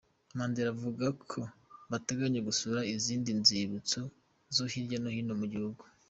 [0.37, 1.39] Mandela avuga ko
[1.91, 3.99] bateganya gusura n’izindi nzibutso
[4.55, 5.83] zo hirya no hino mu gihugu.